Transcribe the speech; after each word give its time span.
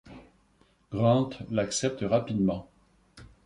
Grant 0.91 1.29
l'accepte 1.51 2.05
rapidement. 2.07 2.67